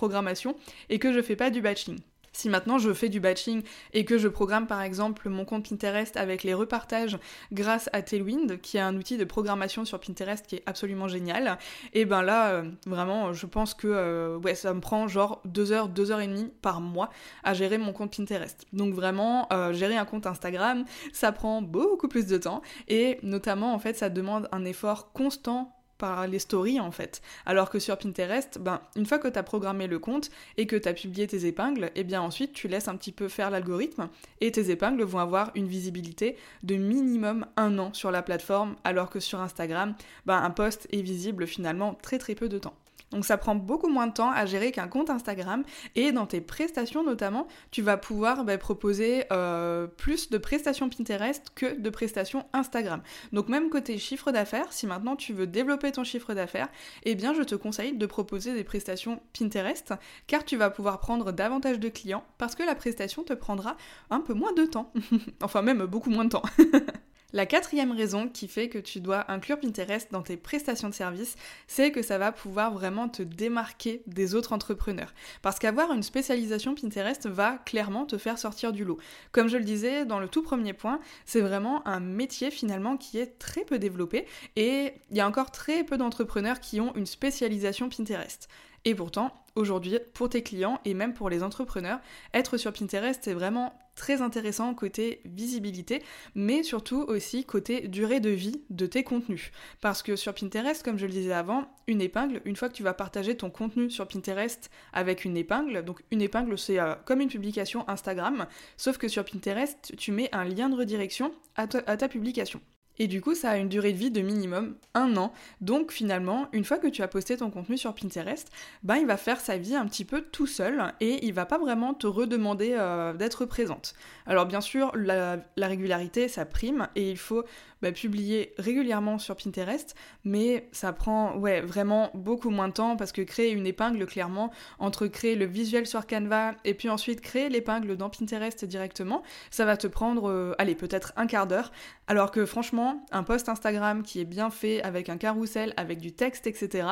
et 0.90 1.00
que 1.00 1.14
je 1.14 1.22
fais 1.22 1.36
pas 1.36 1.50
du 1.50 1.62
batching. 1.62 2.00
Si 2.38 2.50
maintenant 2.50 2.78
je 2.78 2.94
fais 2.94 3.10
du 3.10 3.20
batching 3.20 3.64
et 3.94 4.06
que 4.06 4.20
je 4.20 4.28
programme 4.28 4.68
par 4.68 4.84
exemple 4.84 5.28
mon 5.28 5.44
compte 5.44 5.68
Pinterest 5.68 6.16
avec 6.18 6.44
les 6.44 6.54
repartages 6.54 7.18
grâce 7.52 7.90
à 7.94 8.04
Tailwind, 8.04 8.62
qui 8.62 8.78
est 8.78 8.82
un 8.82 8.96
outil 8.96 9.18
de 9.18 9.24
programmation 9.24 9.86
sur 9.86 10.00
Pinterest 10.00 10.46
qui 10.46 10.58
est 10.58 10.64
absolument 10.68 11.08
génial, 11.08 11.58
et 11.94 12.06
ben 12.06 12.22
là, 12.22 12.50
euh, 12.50 12.70
vraiment, 12.86 13.34
je 13.34 13.48
pense 13.48 13.74
que 13.74 13.88
euh, 13.88 14.54
ça 14.54 14.72
me 14.76 14.82
prend 14.82 15.08
genre 15.08 15.42
2 15.46 15.72
heures, 15.72 15.90
2 15.90 16.12
heures 16.12 16.20
et 16.20 16.28
demie 16.28 16.52
par 16.62 16.80
mois 16.80 17.10
à 17.44 17.56
gérer 17.56 17.80
mon 17.80 17.92
compte 17.92 18.16
Pinterest. 18.16 18.68
Donc 18.72 18.94
vraiment, 18.94 19.48
euh, 19.52 19.74
gérer 19.74 19.98
un 19.98 20.06
compte 20.06 20.28
Instagram, 20.28 20.86
ça 21.14 21.32
prend 21.32 21.64
beaucoup 21.64 22.08
plus 22.08 22.28
de 22.28 22.38
temps 22.38 22.62
et 22.88 23.18
notamment 23.24 23.74
en 23.74 23.80
fait, 23.80 23.98
ça 23.98 24.10
demande 24.10 24.48
un 24.52 24.64
effort 24.64 25.12
constant 25.12 25.77
par 25.98 26.28
les 26.28 26.40
stories 26.40 26.80
en 26.80 26.92
fait. 26.92 27.22
Alors 27.46 27.70
que 27.70 27.80
sur 27.80 27.98
Pinterest, 27.98 28.58
ben, 28.60 28.82
une 28.96 29.06
fois 29.06 29.20
que 29.20 29.28
tu 29.28 29.40
as 29.40 29.44
programmé 29.44 29.88
le 29.88 30.00
compte 30.00 30.30
et 30.58 30.68
que 30.68 30.76
tu 30.76 30.88
as 30.88 30.94
publié 30.94 31.28
tes 31.28 31.46
épingles, 31.46 31.86
et 31.86 32.02
eh 32.02 32.04
bien 32.04 32.22
ensuite 32.22 32.54
tu 32.54 32.68
laisses 32.68 32.88
un 32.88 32.96
petit 32.96 33.12
peu 33.12 33.28
faire 33.28 33.50
l'algorithme 33.50 34.10
et 34.42 34.52
tes 34.52 34.72
épingles 34.72 35.04
vont 35.04 35.20
avoir 35.20 35.52
une 35.56 35.68
visibilité 35.68 36.38
de 36.64 36.76
minimum 36.76 37.46
un 37.56 37.80
an 37.80 37.94
sur 37.94 38.12
la 38.12 38.22
plateforme, 38.22 38.76
alors 38.84 39.10
que 39.10 39.20
sur 39.20 39.42
Instagram, 39.42 39.96
ben, 40.26 40.42
un 40.42 40.52
post 40.52 40.88
est 40.92 41.02
visible 41.02 41.48
finalement 41.48 41.94
très 41.96 42.18
très 42.18 42.36
peu 42.36 42.50
de 42.50 42.60
temps. 42.60 42.76
Donc 43.12 43.26
ça 43.26 43.38
prend 43.38 43.56
beaucoup 43.56 43.88
moins 43.88 44.08
de 44.08 44.14
temps 44.14 44.32
à 44.32 44.46
gérer 44.46 44.72
qu'un 44.72 44.88
compte 44.88 45.10
Instagram 45.10 45.64
et 45.96 46.12
dans 46.12 46.26
tes 46.26 46.42
prestations 46.42 47.04
notamment, 47.04 47.48
tu 47.72 47.82
vas 47.82 47.98
pouvoir 47.98 48.44
bah, 48.44 48.58
proposer 48.58 49.24
euh, 49.32 49.88
plus 49.88 50.30
de 50.30 50.38
prestations 50.38 50.90
Pinterest 50.90 51.52
que 51.56 51.80
de 51.80 51.90
prestations 51.90 52.46
Instagram. 52.54 53.02
Donc 53.32 53.48
même 53.48 53.70
côté 53.70 53.98
chiffre 53.98 54.32
d'affaires, 54.32 54.74
si 54.74 54.88
maintenant 54.88 55.16
tu 55.16 55.34
veux 55.34 55.48
développer 55.48 55.92
ton 55.92 56.04
chiffre 56.04 56.34
d'affaires, 56.34 56.70
eh 57.04 57.16
bien 57.16 57.34
je 57.34 57.44
te 57.44 57.56
conseille 57.56 57.94
de 57.94 58.06
proposer 58.06 58.54
des 58.54 58.64
prestations 58.64 59.22
Pinterest 59.38 59.94
car 60.28 60.44
tu 60.44 60.58
vas 60.58 60.70
pouvoir 60.70 61.00
prendre 61.00 61.32
davantage 61.32 61.80
de 61.80 61.90
clients 61.90 62.26
parce 62.38 62.56
que 62.56 62.64
la 62.64 62.76
prestation 62.76 63.24
te 63.24 63.34
prendra 63.34 63.78
un 64.10 64.20
peu 64.20 64.34
moins 64.34 64.54
de 64.54 64.66
temps. 64.66 64.92
enfin 65.42 65.62
même 65.62 65.86
beaucoup 65.86 66.10
moins 66.10 66.26
de 66.26 66.30
temps. 66.30 66.44
La 67.34 67.46
quatrième 67.46 67.92
raison 67.92 68.30
qui 68.30 68.48
fait 68.48 68.70
que 68.70 68.78
tu 68.78 69.02
dois 69.02 69.30
inclure 69.30 69.60
Pinterest 69.60 70.10
dans 70.14 70.22
tes 70.22 70.38
prestations 70.38 70.88
de 70.88 70.94
services, 70.94 71.36
c'est 71.68 71.92
que 71.92 72.02
ça 72.02 72.18
va 72.18 72.32
pouvoir 72.32 72.72
vraiment 72.72 73.10
te 73.10 73.22
démarquer 73.22 74.02
des 74.08 74.34
autres 74.34 74.54
entrepreneurs. 74.54 75.14
Parce 75.42 75.60
qu'avoir 75.60 75.92
une 75.92 76.04
spécialisation 76.04 76.74
Pinterest 76.74 77.28
va 77.28 77.58
clairement 77.66 78.06
te 78.06 78.18
faire 78.18 78.38
sortir 78.38 78.72
du 78.72 78.86
lot. 78.86 78.98
Comme 79.34 79.50
je 79.50 79.58
le 79.58 79.66
disais 79.66 80.06
dans 80.06 80.20
le 80.20 80.30
tout 80.30 80.42
premier 80.42 80.72
point, 80.72 81.02
c'est 81.26 81.42
vraiment 81.42 81.86
un 81.86 82.00
métier 82.00 82.50
finalement 82.50 82.96
qui 82.96 83.18
est 83.18 83.38
très 83.40 83.66
peu 83.66 83.78
développé 83.78 84.26
et 84.56 84.94
il 85.12 85.18
y 85.18 85.20
a 85.20 85.28
encore 85.28 85.52
très 85.52 85.84
peu 85.84 85.98
d'entrepreneurs 85.98 86.62
qui 86.62 86.80
ont 86.80 86.96
une 86.96 87.06
spécialisation 87.06 87.90
Pinterest. 87.90 88.48
Et 88.86 88.96
pourtant, 88.96 89.34
aujourd'hui, 89.56 90.00
pour 90.14 90.30
tes 90.30 90.44
clients 90.44 90.80
et 90.86 90.94
même 90.94 91.14
pour 91.14 91.30
les 91.30 91.44
entrepreneurs, 91.44 92.00
être 92.34 92.56
sur 92.56 92.72
Pinterest, 92.72 93.20
c'est 93.22 93.34
vraiment 93.34 93.78
très 93.98 94.22
intéressant 94.22 94.74
côté 94.74 95.22
visibilité, 95.26 96.02
mais 96.36 96.64
surtout 96.64 97.02
aussi 97.02 97.44
côté 97.44 97.90
durée 97.90 98.22
de 98.22 98.30
vie 98.30 98.62
de 98.70 98.86
tes 98.86 99.04
contenus. 99.04 99.52
Parce 99.82 100.02
que 100.02 100.16
sur 100.16 100.34
Pinterest, 100.34 100.84
comme 100.84 100.98
je 100.98 101.06
le 101.06 101.12
disais 101.12 101.34
avant, 101.34 101.66
une 101.88 102.02
épingle, 102.02 102.42
une 102.46 102.56
fois 102.56 102.70
que 102.70 102.76
tu 102.76 102.84
vas 102.84 102.94
partager 102.94 103.36
ton 103.36 103.50
contenu 103.50 103.90
sur 103.90 104.08
Pinterest 104.08 104.70
avec 104.94 105.26
une 105.26 105.36
épingle, 105.36 105.84
donc 105.84 106.02
une 106.12 106.22
épingle 106.22 106.58
c'est 106.58 106.80
euh, 106.80 106.94
comme 107.06 107.20
une 107.20 107.30
publication 107.30 107.84
Instagram, 107.90 108.48
sauf 108.78 108.98
que 108.98 109.10
sur 109.10 109.26
Pinterest, 109.26 109.94
tu 109.98 110.12
mets 110.12 110.30
un 110.32 110.46
lien 110.46 110.70
de 110.70 110.76
redirection 110.76 111.34
à 111.56 111.68
ta 111.68 112.08
publication. 112.08 112.62
Et 113.00 113.08
du 113.08 113.22
coup, 113.22 113.36
ça 113.36 113.52
a 113.52 113.58
une 113.58 113.70
durée 113.70 113.94
de 113.94 113.98
vie 113.98 114.12
de 114.12 114.22
minimum 114.22 114.76
un 114.94 115.16
an. 115.18 115.34
Donc 115.62 115.92
finalement, 115.92 116.48
une 116.52 116.64
fois 116.64 116.78
que 116.78 116.88
tu 116.88 117.02
as 117.02 117.08
posté 117.08 117.38
ton 117.38 117.50
contenu 117.50 117.78
sur 117.78 117.94
Pinterest, 117.94 118.50
ben 118.84 118.96
il 118.96 119.06
va 119.06 119.18
faire 119.18 119.40
sa 119.40 119.58
vie 119.58 119.76
un 119.76 119.86
petit 119.86 120.06
peu 120.06 120.22
tout 120.22 120.48
seul 120.48 120.94
et 121.00 121.26
il 121.26 121.34
va 121.34 121.46
pas 121.46 121.58
vraiment 121.58 121.94
te 121.94 122.08
redemander 122.08 122.76
euh, 122.78 123.14
d'être 123.14 123.46
présente. 123.46 123.94
Alors 124.26 124.46
bien 124.46 124.62
sûr, 124.62 124.92
la, 124.96 125.40
régularité, 125.58 126.28
ça 126.28 126.46
prime 126.46 126.88
et 126.96 127.12
il 127.12 127.18
faut 127.18 127.44
bah, 127.82 127.92
publier 127.92 128.54
régulièrement 128.58 129.20
sur 129.20 129.36
Pinterest, 129.36 129.96
mais 130.24 130.68
ça 130.72 130.94
prend 130.94 131.36
ouais, 131.38 131.62
vraiment 131.62 132.10
beaucoup 132.14 132.50
moins 132.50 132.70
de 132.70 132.74
temps 132.74 132.98
parce 132.98 133.12
que 133.12 133.22
créer 133.22 133.52
une 133.52 133.68
épingle, 133.68 134.06
clairement, 134.06 134.52
entre 134.80 135.08
créer 135.08 135.36
le 135.36 135.46
visuel 135.46 135.86
sur 135.86 136.08
Canva 136.08 136.56
et 136.66 136.74
puis 136.74 136.90
ensuite 136.90 137.22
créer 137.22 137.50
l'épingle 137.50 137.96
dans 137.96 138.10
Pinterest 138.10 138.66
directement, 138.66 139.22
ça 139.52 139.66
va 139.66 139.78
te 139.78 139.88
prendre, 139.88 140.30
euh, 140.30 140.56
allez, 140.58 140.76
peut-être 140.76 141.14
un 141.18 141.28
quart 141.28 141.46
d'heure, 141.46 141.72
alors 142.08 142.32
que 142.32 142.46
franchement, 142.46 142.87
un 143.12 143.24
post 143.24 143.50
Instagram 143.50 144.04
qui 144.04 144.20
est 144.20 144.26
bien 144.26 144.50
fait 144.50 144.82
avec 144.84 145.10
un 145.10 145.18
carrousel, 145.18 145.74
avec 145.78 146.00
du 146.00 146.12
texte, 146.12 146.48
etc., 146.48 146.88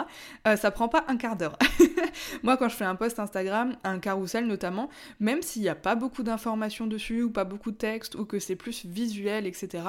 euh, 0.48 0.56
ça 0.56 0.72
prend 0.72 0.88
pas 0.88 1.06
un 1.08 1.18
quart 1.18 1.36
d'heure. 1.36 1.58
Moi, 2.44 2.58
quand 2.58 2.70
je 2.70 2.76
fais 2.76 2.86
un 2.86 2.96
post 2.96 3.20
Instagram, 3.20 3.76
un 3.84 4.00
carrousel 4.00 4.48
notamment, 4.48 4.90
même 5.20 5.42
s'il 5.42 5.62
n'y 5.62 5.70
a 5.70 5.76
pas 5.76 5.96
beaucoup 5.96 6.24
d'informations 6.24 6.88
dessus 6.88 7.24
ou 7.24 7.32
pas 7.32 7.44
beaucoup 7.44 7.72
de 7.72 7.78
texte 7.78 8.16
ou 8.16 8.26
que 8.26 8.40
c'est 8.40 8.56
plus 8.56 8.86
visuel, 8.86 9.46
etc., 9.46 9.84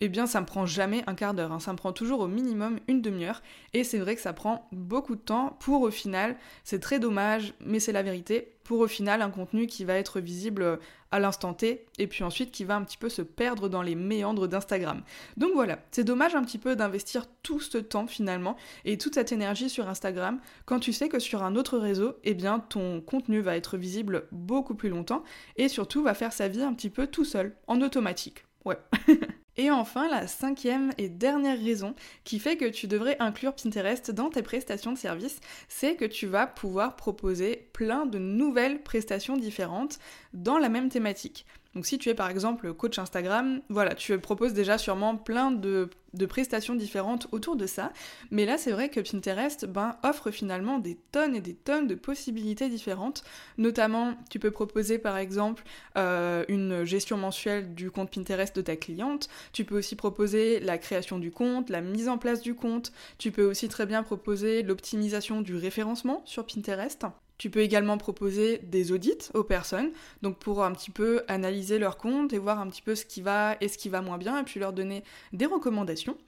eh 0.00 0.08
bien, 0.08 0.26
ça 0.26 0.40
me 0.40 0.46
prend 0.46 0.66
jamais 0.66 1.02
un 1.06 1.14
quart 1.14 1.34
d'heure. 1.34 1.52
Hein. 1.52 1.60
Ça 1.60 1.72
me 1.72 1.76
prend 1.76 1.92
toujours 1.92 2.20
au 2.20 2.28
minimum 2.28 2.78
une 2.88 3.02
demi-heure. 3.02 3.42
Et 3.72 3.84
c'est 3.84 3.98
vrai 3.98 4.14
que 4.14 4.22
ça 4.22 4.32
prend 4.32 4.68
beaucoup 4.72 5.14
de 5.14 5.20
temps 5.20 5.56
pour 5.60 5.82
au 5.82 5.90
final, 5.90 6.36
c'est 6.64 6.80
très 6.80 6.98
dommage, 6.98 7.54
mais 7.64 7.80
c'est 7.80 7.92
la 7.92 8.02
vérité, 8.02 8.54
pour 8.64 8.80
au 8.80 8.86
final 8.86 9.22
un 9.22 9.30
contenu 9.30 9.66
qui 9.66 9.84
va 9.84 9.94
être 9.94 10.20
visible 10.20 10.78
à 11.10 11.20
l'instant 11.20 11.54
T 11.54 11.86
et 11.98 12.06
puis 12.06 12.24
ensuite 12.24 12.50
qui 12.50 12.64
va 12.64 12.76
un 12.76 12.84
petit 12.84 12.96
peu 12.96 13.08
se 13.08 13.22
perdre 13.22 13.68
dans 13.68 13.82
les 13.82 13.94
méandres 13.94 14.48
d'Instagram. 14.48 15.02
Donc 15.36 15.52
voilà, 15.54 15.78
c'est 15.90 16.04
dommage 16.04 16.34
un 16.34 16.44
petit 16.44 16.58
peu 16.58 16.76
d'investir 16.76 17.26
tout 17.42 17.60
ce 17.60 17.78
temps 17.78 18.06
finalement 18.06 18.56
et 18.84 18.98
toute 18.98 19.14
cette 19.14 19.32
énergie 19.32 19.70
sur 19.70 19.88
Instagram 19.88 20.40
quand 20.66 20.80
tu 20.80 20.92
sais 20.92 21.08
que 21.08 21.18
sur 21.18 21.42
un 21.42 21.56
autre 21.56 21.78
réseau, 21.78 22.14
eh 22.24 22.34
bien 22.34 22.58
ton 22.60 23.00
contenu 23.00 23.40
va 23.40 23.56
être 23.56 23.76
visible 23.76 24.28
beaucoup 24.32 24.74
plus 24.74 24.88
longtemps 24.88 25.24
et 25.56 25.68
surtout 25.68 26.02
va 26.02 26.14
faire 26.14 26.32
sa 26.32 26.48
vie 26.48 26.62
un 26.62 26.74
petit 26.74 26.90
peu 26.90 27.06
tout 27.06 27.24
seul, 27.24 27.56
en 27.66 27.80
automatique. 27.80 28.44
Ouais. 28.64 28.78
Et 29.60 29.70
enfin, 29.70 30.08
la 30.08 30.26
cinquième 30.26 30.90
et 30.96 31.10
dernière 31.10 31.62
raison 31.62 31.94
qui 32.24 32.38
fait 32.38 32.56
que 32.56 32.64
tu 32.64 32.86
devrais 32.86 33.18
inclure 33.20 33.54
Pinterest 33.54 34.10
dans 34.10 34.30
tes 34.30 34.40
prestations 34.40 34.90
de 34.90 34.96
service, 34.96 35.38
c'est 35.68 35.96
que 35.96 36.06
tu 36.06 36.26
vas 36.26 36.46
pouvoir 36.46 36.96
proposer 36.96 37.68
plein 37.74 38.06
de 38.06 38.18
nouvelles 38.18 38.82
prestations 38.82 39.36
différentes 39.36 39.98
dans 40.32 40.56
la 40.56 40.70
même 40.70 40.88
thématique. 40.88 41.44
Donc 41.74 41.86
si 41.86 41.98
tu 41.98 42.08
es 42.08 42.14
par 42.14 42.28
exemple 42.28 42.72
coach 42.74 42.98
Instagram, 42.98 43.60
voilà, 43.68 43.94
tu 43.94 44.18
proposes 44.18 44.54
déjà 44.54 44.76
sûrement 44.76 45.16
plein 45.16 45.52
de, 45.52 45.88
prestations 46.28 46.74
différentes 46.74 47.28
autour 47.30 47.54
de 47.54 47.66
ça. 47.66 47.92
Mais 48.32 48.44
là, 48.44 48.58
c'est 48.58 48.72
vrai 48.72 48.88
que 48.88 48.98
Pinterest 48.98 49.66
ben, 49.66 49.96
offre 50.02 50.32
finalement 50.32 50.80
des 50.80 50.96
tonnes 51.12 51.36
et 51.36 51.40
des 51.40 51.54
tonnes 51.54 51.86
de 51.86 51.94
possibilités 51.94 52.68
différentes. 52.68 53.22
Notamment, 53.56 54.14
tu 54.30 54.40
peux 54.40 54.50
proposer 54.50 54.98
par 54.98 55.16
exemple 55.16 55.62
euh, 55.96 56.44
une 56.48 56.84
gestion 56.84 57.16
mensuelle 57.16 57.72
du 57.74 57.92
compte 57.92 58.10
Pinterest 58.10 58.54
de 58.56 58.62
ta 58.62 58.74
cliente. 58.74 59.28
Tu 59.52 59.64
peux 59.64 59.78
aussi 59.78 59.94
proposer 59.94 60.58
la 60.58 60.76
création 60.76 61.20
du 61.20 61.30
compte, 61.30 61.70
la 61.70 61.82
mise 61.82 62.08
en 62.08 62.18
place 62.18 62.40
du 62.40 62.54
compte. 62.54 62.92
Tu 63.18 63.30
peux 63.30 63.44
aussi 63.44 63.68
très 63.68 63.86
bien 63.86 64.02
proposer 64.02 64.64
l'optimisation 64.64 65.40
du 65.40 65.54
référencement 65.54 66.22
sur 66.24 66.44
Pinterest. 66.44 67.06
Tu 67.40 67.48
peux 67.48 67.60
également 67.60 67.96
proposer 67.96 68.58
des 68.58 68.92
audits 68.92 69.30
aux 69.32 69.44
personnes, 69.44 69.92
donc 70.20 70.38
pour 70.38 70.62
un 70.62 70.72
petit 70.72 70.90
peu 70.90 71.22
analyser 71.26 71.78
leur 71.78 71.96
compte 71.96 72.34
et 72.34 72.38
voir 72.38 72.60
un 72.60 72.68
petit 72.68 72.82
peu 72.82 72.94
ce 72.94 73.06
qui 73.06 73.22
va 73.22 73.56
et 73.62 73.68
ce 73.68 73.78
qui 73.78 73.88
va 73.88 74.02
moins 74.02 74.18
bien, 74.18 74.38
et 74.38 74.42
puis 74.42 74.60
leur 74.60 74.74
donner 74.74 75.04
des 75.32 75.46
recommandations. 75.46 76.18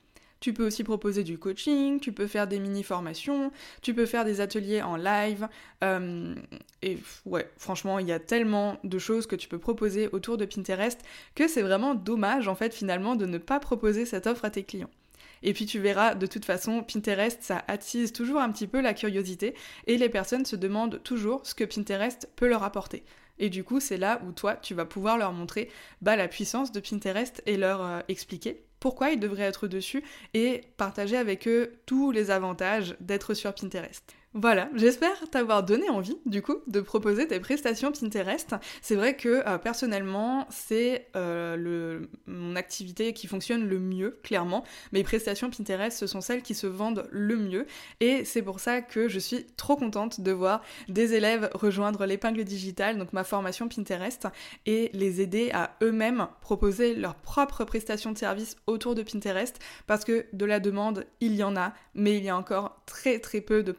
Tu 0.41 0.55
peux 0.55 0.67
aussi 0.67 0.85
proposer 0.85 1.23
du 1.23 1.37
coaching, 1.37 2.01
tu 2.01 2.13
peux 2.13 2.27
faire 2.27 2.47
des 2.47 2.59
mini-formations, 2.59 3.53
tu 3.83 3.93
peux 3.93 4.07
faire 4.07 4.25
des 4.25 4.41
ateliers 4.41 4.81
en 4.81 4.97
live. 4.97 5.49
Euh, 5.85 6.35
et 6.81 6.97
ouais, 7.27 7.47
franchement, 7.59 7.99
il 7.99 8.09
y 8.09 8.13
a 8.13 8.19
tellement 8.19 8.79
de 8.83 8.99
choses 8.99 9.27
que 9.27 9.37
tu 9.37 9.49
peux 9.49 9.59
proposer 9.59 10.09
autour 10.13 10.39
de 10.39 10.47
Pinterest 10.47 10.99
que 11.35 11.47
c'est 11.47 11.61
vraiment 11.61 11.95
dommage 11.95 12.49
en 12.49 12.55
fait 12.55 12.73
finalement 12.73 13.17
de 13.17 13.27
ne 13.27 13.37
pas 13.37 13.61
proposer 13.61 14.07
cette 14.07 14.27
offre 14.27 14.47
à 14.47 14.51
tes 14.51 14.63
clients. 14.63 14.91
Et 15.43 15.53
puis 15.53 15.67
tu 15.67 15.79
verras, 15.79 16.15
de 16.15 16.27
toute 16.27 16.45
façon, 16.45 16.83
Pinterest, 16.83 17.43
ça 17.43 17.65
attise 17.69 18.13
toujours 18.13 18.41
un 18.41 18.51
petit 18.51 18.67
peu 18.67 18.81
la 18.81 18.95
curiosité 18.95 19.55
et 19.87 19.99
les 19.99 20.09
personnes 20.09 20.45
se 20.45 20.57
demandent 20.57 21.03
toujours 21.03 21.47
ce 21.47 21.55
que 21.55 21.65
Pinterest 21.65 22.29
peut 22.37 22.49
leur 22.49 22.63
apporter. 22.63 23.05
Et 23.39 23.51
du 23.51 23.65
coup, 23.65 23.81
c'est 23.81 23.97
là 23.97 24.21
où 24.27 24.33
toi, 24.33 24.57
tu 24.57 24.75
vas 24.75 24.85
pouvoir 24.85 25.19
leur 25.19 25.33
montrer 25.33 25.69
bah, 26.01 26.17
la 26.17 26.29
puissance 26.29 26.71
de 26.71 26.81
Pinterest 26.81 27.43
et 27.47 27.57
leur 27.57 27.83
euh, 27.83 28.01
expliquer 28.09 28.63
pourquoi 28.79 29.11
ils 29.11 29.21
devraient 29.21 29.45
être 29.45 29.69
dessus 29.69 30.03
et 30.35 30.63
partager 30.77 31.17
avec 31.17 31.47
eux 31.47 31.73
tous 31.87 32.11
les 32.11 32.31
avantages 32.31 32.97
d'être 33.01 33.33
sur 33.33 33.55
Pinterest. 33.55 34.05
Voilà, 34.35 34.71
j'espère 34.75 35.13
t'avoir 35.31 35.63
donné 35.63 35.91
envie, 35.91 36.17
du 36.25 36.41
coup, 36.41 36.57
de 36.67 36.81
proposer 36.81 37.29
tes 37.29 37.39
prestations 37.39 37.93
Pinterest. 37.93 38.55
C'est 38.81 38.95
vrai 38.95 39.15
que 39.15 39.47
euh, 39.47 39.59
personnellement, 39.59 40.47
c'est 40.49 41.09
euh, 41.17 42.01
mon 42.27 42.57
activité 42.57 43.13
qui 43.13 43.27
fonctionne 43.27 43.69
le 43.69 43.79
mieux, 43.79 44.19
clairement. 44.23 44.65
Mes 44.93 45.03
prestations 45.03 45.51
Pinterest, 45.51 45.99
ce 45.99 46.07
sont 46.07 46.23
celles 46.23 46.41
qui 46.41 46.55
se 46.55 46.67
vendent 46.67 47.07
le 47.11 47.37
mieux. 47.37 47.67
Et 48.01 48.25
c'est 48.25 48.41
pour 48.41 48.59
ça 48.59 48.81
que 48.81 49.07
je 49.07 49.19
suis 49.19 49.45
trop 49.59 49.77
contente 49.77 50.23
de 50.23 50.33
voir 50.33 50.63
des 50.89 51.13
élèves 51.13 51.51
rejoindre 51.53 52.07
l'épingle 52.07 52.45
digitale, 52.45 52.97
donc 52.97 53.13
ma 53.13 53.25
formation 53.25 53.69
Pinterest, 53.69 54.29
et 54.65 54.89
les 54.95 55.21
aider 55.21 55.51
à 55.53 55.77
eux-mêmes 55.83 56.27
proposer 56.41 56.95
leurs 56.95 57.17
propres 57.17 57.65
prestations 57.65 58.13
de 58.13 58.19
service 58.19 58.57
autour 58.67 58.95
de 58.95 59.03
Pinterest, 59.03 59.59
parce 59.87 60.07
que 60.07 60.25
de 60.33 60.47
la 60.47 60.59
demande, 60.59 61.05
il 61.21 61.37
y 61.37 61.43
en 61.43 61.55
a, 61.55 61.75
mais 61.95 62.17
il 62.17 62.25
y 62.25 62.31
a 62.31 62.37
encore 62.37 62.83
très 62.87 63.19
très 63.19 63.43
peu 63.43 63.63
de 63.63 63.73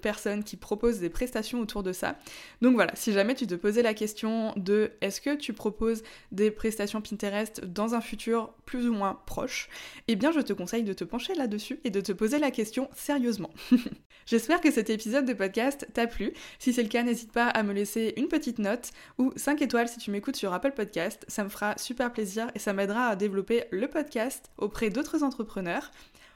qui 0.43 0.57
proposent 0.57 0.99
des 0.99 1.09
prestations 1.09 1.59
autour 1.59 1.83
de 1.83 1.91
ça. 1.91 2.17
Donc 2.61 2.75
voilà, 2.75 2.91
si 2.95 3.11
jamais 3.13 3.35
tu 3.35 3.47
te 3.47 3.55
posais 3.55 3.81
la 3.81 3.93
question 3.93 4.53
de 4.55 4.91
est-ce 5.01 5.21
que 5.21 5.35
tu 5.35 5.53
proposes 5.53 6.03
des 6.31 6.51
prestations 6.51 7.01
Pinterest 7.01 7.65
dans 7.65 7.95
un 7.95 8.01
futur 8.01 8.53
plus 8.65 8.87
ou 8.87 8.93
moins 8.93 9.19
proche, 9.25 9.69
eh 10.07 10.15
bien 10.15 10.31
je 10.31 10.39
te 10.39 10.53
conseille 10.53 10.83
de 10.83 10.93
te 10.93 11.03
pencher 11.03 11.33
là-dessus 11.35 11.79
et 11.83 11.89
de 11.89 12.01
te 12.01 12.11
poser 12.11 12.39
la 12.39 12.51
question 12.51 12.89
sérieusement. 12.93 13.51
J'espère 14.25 14.61
que 14.61 14.71
cet 14.71 14.89
épisode 14.89 15.25
de 15.25 15.33
podcast 15.33 15.87
t'a 15.93 16.07
plu. 16.07 16.33
Si 16.57 16.71
c'est 16.71 16.83
le 16.83 16.89
cas, 16.89 17.03
n'hésite 17.03 17.31
pas 17.31 17.47
à 17.47 17.61
me 17.63 17.73
laisser 17.73 18.13
une 18.15 18.29
petite 18.29 18.59
note 18.59 18.91
ou 19.17 19.33
5 19.35 19.61
étoiles 19.61 19.89
si 19.89 19.99
tu 19.99 20.11
m'écoutes 20.11 20.37
sur 20.37 20.53
Apple 20.53 20.71
Podcast. 20.71 21.25
Ça 21.27 21.43
me 21.43 21.49
fera 21.49 21.77
super 21.77 22.11
plaisir 22.13 22.49
et 22.55 22.59
ça 22.59 22.71
m'aidera 22.71 23.07
à 23.07 23.15
développer 23.15 23.65
le 23.71 23.87
podcast 23.87 24.49
auprès 24.57 24.89
d'autres 24.89 25.23
entrepreneurs. 25.23 25.91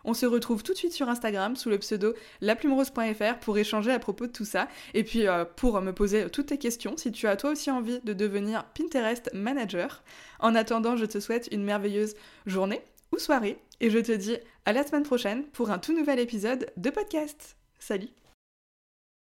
On 0.08 0.14
se 0.14 0.26
retrouve 0.26 0.64
tout 0.64 0.72
de 0.72 0.78
suite 0.78 0.94
sur 0.94 1.10
Instagram 1.10 1.58
sous 1.58 1.70
le 1.70 1.78
pseudo 1.78 2.16
laplumerose.fr 2.40 3.40
pour 3.42 3.58
échanger 3.58 3.92
à 3.92 4.00
propos 4.00 4.26
de 4.26 4.32
tout 4.32 4.46
ça 4.46 4.70
et 4.94 5.04
puis 5.04 5.28
euh, 5.28 5.44
pour 5.44 5.82
me 5.82 5.92
poser 5.92 6.30
toutes 6.30 6.48
tes 6.48 6.58
questions 6.58 6.96
si 6.96 7.12
tu 7.12 7.28
as 7.28 7.36
toi 7.36 7.52
aussi 7.52 7.70
envie 7.70 8.00
de 8.00 8.14
devenir 8.14 8.64
Pinterest 8.74 9.30
manager. 9.34 10.02
En 10.40 10.56
attendant, 10.56 10.96
je 10.96 11.06
te 11.06 11.20
souhaite 11.20 11.50
une 11.52 11.64
merveilleuse 11.64 12.16
journée 12.46 12.82
ou 13.12 13.20
soirée 13.20 13.60
et 13.82 13.90
je 13.90 14.00
te 14.00 14.14
dis 14.14 14.38
à 14.66 14.72
la 14.72 14.88
semaine 14.88 15.04
prochaine 15.04 15.44
pour 15.44 15.72
un 15.72 15.78
tout 15.78 15.94
nouvel 15.94 16.20
épisode 16.20 16.72
de 16.78 16.90
podcast. 16.90 17.58
Salut 17.78 18.27